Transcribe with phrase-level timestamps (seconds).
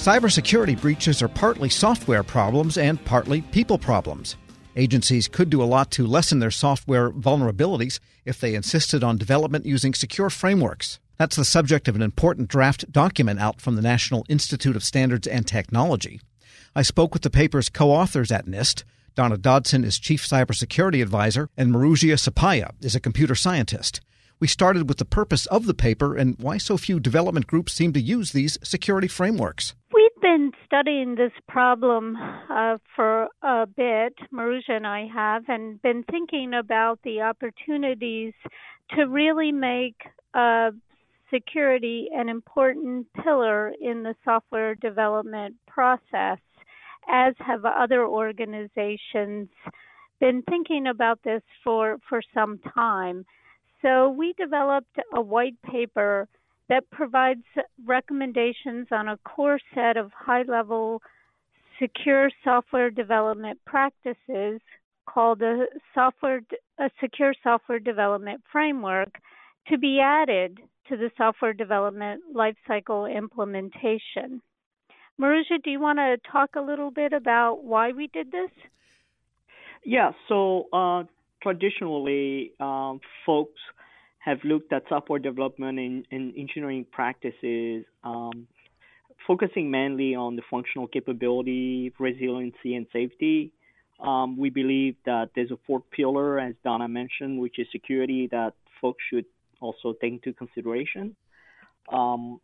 [0.00, 4.36] Cybersecurity breaches are partly software problems and partly people problems.
[4.74, 9.66] Agencies could do a lot to lessen their software vulnerabilities if they insisted on development
[9.66, 11.00] using secure frameworks.
[11.18, 15.26] That's the subject of an important draft document out from the National Institute of Standards
[15.26, 16.22] and Technology.
[16.74, 18.84] I spoke with the paper's co authors at NIST.
[19.14, 24.00] Donna Dodson is Chief Cybersecurity Advisor, and Murugiah Souppaya is a computer scientist.
[24.38, 27.92] We started with the purpose of the paper and why so few development groups seem
[27.92, 29.74] to use these security frameworks.
[30.22, 32.14] Been studying this problem
[32.50, 38.34] uh, for a bit, Murugiah and I have, and been thinking about the opportunities
[38.90, 39.96] to really make
[40.34, 40.72] uh,
[41.32, 46.38] security an important pillar in the software development process,
[47.10, 49.48] as have other organizations
[50.20, 53.24] been thinking about this for, for some time.
[53.80, 56.28] So we developed a white paper
[56.70, 57.44] that provides
[57.84, 61.02] recommendations on a core set of high level
[61.78, 64.60] secure software development practices
[65.06, 66.40] called a software
[66.78, 69.18] a secure software development framework
[69.68, 74.40] to be added to the software development lifecycle implementation.
[75.20, 78.50] Murugiah, do you want to talk a little bit about why we did this?
[79.84, 81.04] Yeah, so uh,
[81.42, 83.60] traditionally, um, folks
[84.20, 88.46] have looked at software development and, engineering practices, um,
[89.26, 93.50] focusing mainly on the functional capability, resiliency, and safety.
[93.98, 98.54] Um, we believe that there's a fourth pillar, as Donna mentioned, which is security that
[98.80, 99.26] folks should
[99.60, 101.16] also take into consideration.
[101.92, 102.40] Um,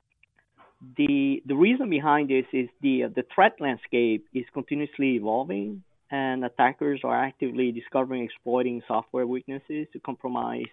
[0.97, 7.01] the the reason behind this is the the threat landscape is continuously evolving and attackers
[7.03, 10.69] are actively discovering exploiting software weaknesses to compromise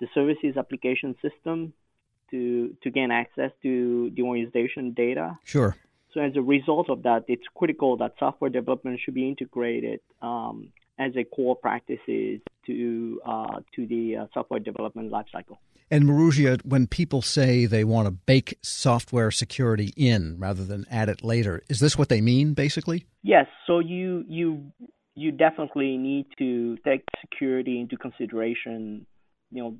[0.00, 1.72] the services application system
[2.30, 5.38] to to gain access to the organization data.
[5.44, 5.76] Sure.
[6.14, 10.72] So as a result of that, it's critical that software development should be integrated um,
[10.98, 15.58] as a core practices to uh, to the uh, software development lifecycle.
[15.90, 21.08] And Murugiah, when people say they want to bake software security in rather than add
[21.08, 23.06] it later, is this what they mean, basically?
[23.22, 23.46] Yes.
[23.66, 24.72] So you you
[25.14, 29.06] you definitely need to take security into consideration.
[29.50, 29.76] You know,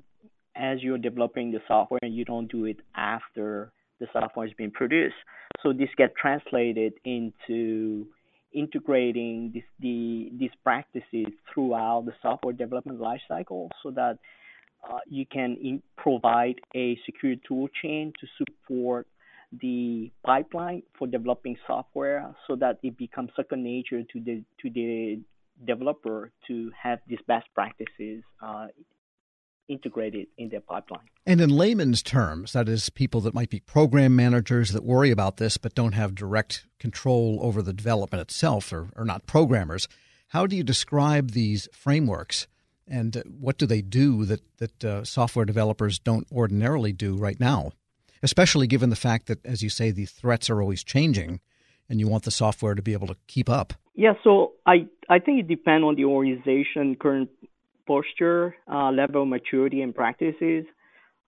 [0.55, 4.71] as you're developing the software, and you don't do it after the software has been
[4.71, 5.15] produced.
[5.61, 8.07] So this gets translated into
[8.53, 14.17] integrating this, the, these practices throughout the software development lifecycle so that
[14.89, 19.07] uh, you can in, provide a secure tool chain to support
[19.61, 25.19] the pipeline for developing software so that it becomes second nature to the to the
[25.65, 28.67] developer to have these best practices uh,
[29.69, 31.07] integrated in their pipeline.
[31.25, 35.37] And in layman's terms, that is, people that might be program managers that worry about
[35.37, 39.87] this but don't have direct control over the development itself or are not programmers.
[40.29, 42.47] How do you describe these frameworks?
[42.89, 47.71] and what do they do that that uh, software developers don't ordinarily do right now?
[48.21, 51.39] Especially given the fact that, as you say, the threats are always changing,
[51.87, 53.73] and you want the software to be able to keep up.
[53.95, 57.29] Yeah, so I I think it depends on the organization current
[57.89, 60.63] posture, uh, level of maturity, and practices.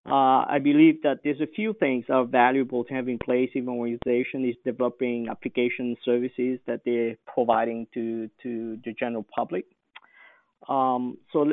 [0.05, 3.49] Uh, I believe that there's a few things that are valuable to have in place
[3.55, 9.65] if an organization is developing application services that they're providing to, to the general public.
[10.69, 11.51] Um, so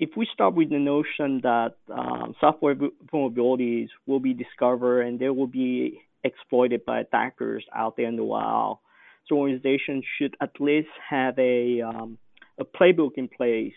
[0.00, 2.74] if we start with the notion that um, software
[3.12, 8.24] vulnerabilities will be discovered and they will be exploited by attackers out there in the
[8.24, 8.78] wild,
[9.28, 12.18] so organizations should at least have a um,
[12.58, 13.74] a playbook in place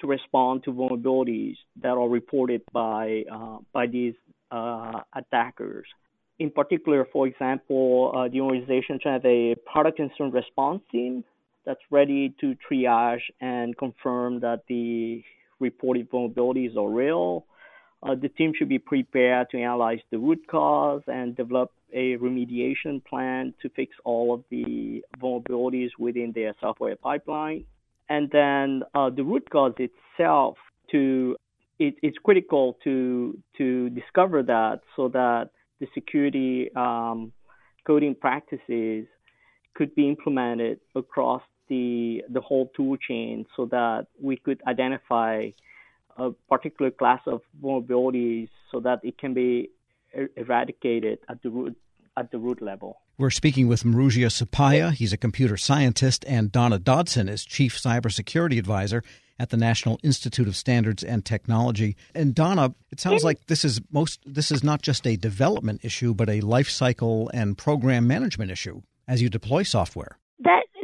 [0.00, 4.14] to respond to vulnerabilities that are reported by uh, by these
[4.50, 5.86] uh, attackers.
[6.38, 11.22] In particular, for example, uh, the organization should have a product incident response team
[11.66, 15.22] that's ready to triage and confirm that the
[15.58, 17.44] reported vulnerabilities are real.
[18.02, 23.04] Uh, the team should be prepared to analyze the root cause and develop a remediation
[23.04, 27.64] plan to fix all of the vulnerabilities within their software pipeline.
[28.10, 30.56] And then uh, the root cause itself,
[30.90, 31.36] to
[31.78, 37.32] it, it's critical to to discover that so that the security um,
[37.86, 39.06] coding practices
[39.74, 45.48] could be implemented across the the whole tool chain so that we could identify
[46.16, 49.70] a particular class of vulnerabilities so that it can be
[50.18, 51.76] er, eradicated at the root
[52.20, 53.00] at the root level.
[53.18, 54.92] We're speaking with Murugiah Souppaya.
[54.92, 59.02] He's a computer scientist, and Donna Dodson is chief cybersecurity advisor.
[59.38, 61.96] at the National Institute of Standards and Technology.
[62.14, 66.12] And Donna, it sounds like this is most this is not just a development issue,
[66.12, 70.19] but a life cycle and program management issue as you deploy software.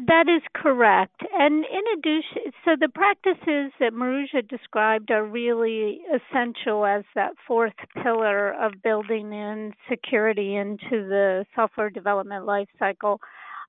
[0.06, 1.20] That is correct.
[1.32, 7.74] And in addition, so the practices that Murugiah described are really essential as that fourth
[8.02, 13.18] pillar of building in security into the software development lifecycle.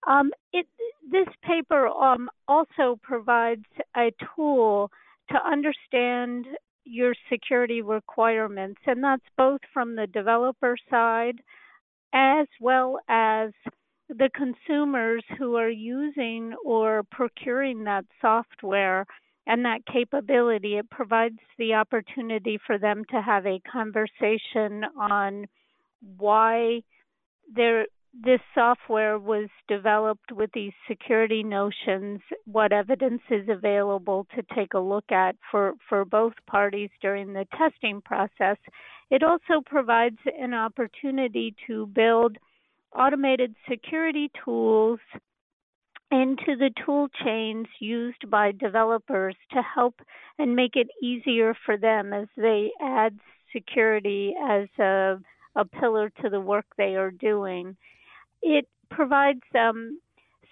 [0.06, 0.68] Um, it,
[1.10, 4.92] this paper um, also provides a tool
[5.32, 6.46] to understand
[6.84, 11.40] your security requirements, and that's both from the developer side
[12.14, 13.52] as well as
[14.10, 19.06] the consumers who are using or procuring that software
[19.46, 25.46] and that capability, it provides the opportunity for them to have a conversation on
[26.18, 26.82] why
[27.56, 34.80] this software was developed with these security notions, what evidence is available to take a
[34.80, 38.58] look at for, for both parties during the testing process.
[39.10, 42.38] It also provides an opportunity to build
[42.98, 45.00] automated security tools
[46.12, 49.96] into the tool chains used by developers to help
[50.40, 53.18] and make it easier for them as they add
[53.54, 55.18] security as a,
[55.56, 57.76] a pillar to the work they are doing.
[58.42, 60.00] It provides um,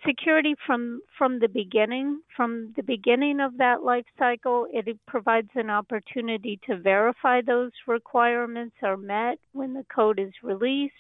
[0.06, 4.68] security from from the beginning from the beginning of that life cycle.
[4.72, 10.94] It provides an opportunity to verify those requirements are met when the code is released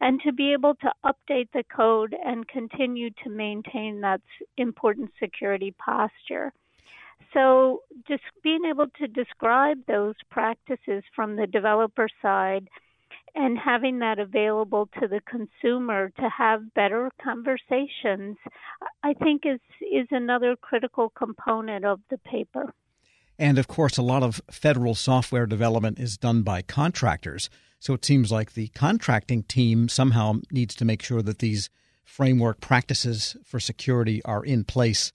[0.00, 4.20] and to be able to update the code and continue to maintain that
[4.56, 6.52] important security posture.
[7.32, 12.68] So just being able to describe those practices from the developer side
[13.34, 18.36] and having that available to the consumer to have better conversations
[19.02, 19.60] i think is
[19.92, 22.74] is another critical component of the paper.
[23.38, 27.50] And of course a lot of federal software development is done by contractors.
[27.78, 31.68] So it seems like the contracting team somehow needs to make sure that these
[32.04, 35.12] framework practices for security are in place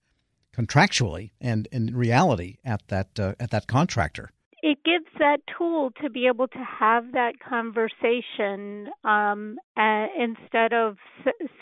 [0.55, 4.31] contractually and in reality at that uh, at that contractor
[4.67, 10.97] it gives that tool to be able to have that conversation um, uh, instead of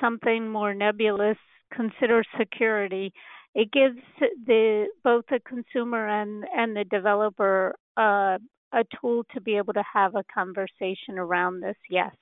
[0.02, 1.38] something more nebulous.
[1.72, 3.14] Consider security.
[3.54, 4.00] It gives
[4.48, 8.40] the both the consumer and and the developer uh,
[8.74, 11.78] a tool to be able to have a conversation around this.
[11.88, 12.16] Yes.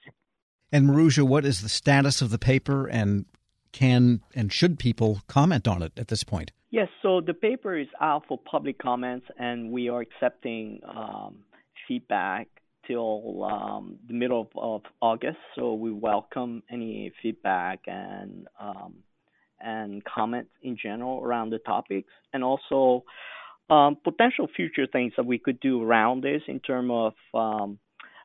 [0.70, 3.26] And Murugiah, what is the status of the paper, and
[3.72, 6.52] can and should people comment on it at this point?
[6.74, 11.36] Yes, so the paper is out for public comments, and we are accepting um,
[11.88, 12.48] feedback
[12.88, 15.38] till um, the middle of, of, August.
[15.56, 18.96] So we welcome any feedback and um,
[19.62, 23.04] and comments in general around the topics, and also
[23.70, 27.78] um, potential future things that we could do around this in terms of um,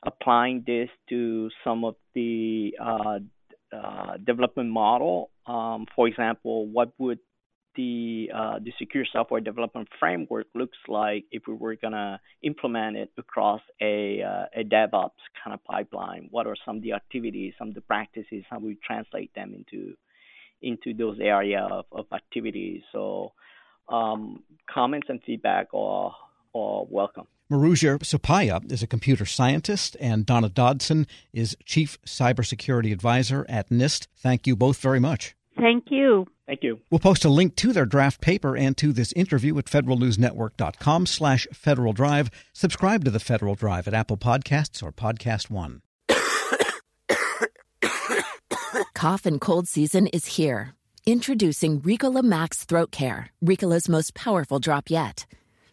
[0.07, 3.19] applying this to some of the uh,
[3.77, 5.29] uh, development model.
[5.47, 7.19] Um, for example, what would
[7.79, 13.11] the uh, the secure software development framework looks like if we were gonna implement it
[13.17, 16.27] across a uh, a DevOps kind of pipeline.
[16.33, 19.95] What are some of the activities, some of the practices, how we translate them into
[20.61, 22.83] into those area of, of activities.
[22.91, 23.33] So
[23.89, 26.13] um, comments and feedback are
[26.55, 27.29] are welcome.
[27.49, 34.09] Murugiah Souppaya is a computer scientist, and Donna Dodson is Chief Cybersecurity Advisor at NIST.
[34.17, 35.37] Thank you both very much.
[35.57, 36.27] Thank you.
[36.49, 36.81] Thank you.
[36.89, 41.47] We'll post a link to their draft paper and to this interview at federalnewsnetwork.com slash
[41.53, 42.31] Federal Drive.
[42.55, 45.83] Subscribe to the Federal Drive at Apple Podcasts or Podcast One.
[48.95, 50.75] Cough and cold season is here.
[51.05, 55.27] Introducing Ricola Max Throat Care, Ricola's most powerful drop yet.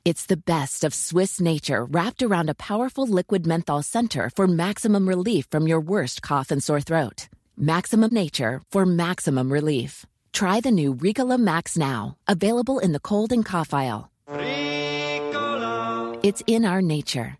[0.03, 5.08] It's the best of Swiss nature wrapped around a powerful liquid menthol center for maximum
[5.08, 7.29] relief from your worst cough and sore throat.
[7.55, 10.05] Maximum nature for maximum relief.
[10.35, 14.11] Try the new Ricola Max now, available in the cold and cough aisle.
[14.27, 16.19] Ricola.
[16.23, 17.37] It's in our nature.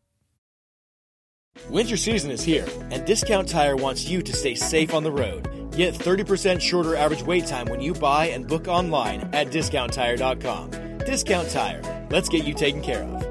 [1.69, 5.73] Winter season is here, and Discount Tire wants you to stay safe on the road.
[5.75, 10.99] Get 30% shorter average wait time when you buy and book online at discounttire.com.
[10.99, 12.07] Discount Tire.
[12.09, 13.11] Let's get you taken care of.
[13.11, 13.25] Let's get you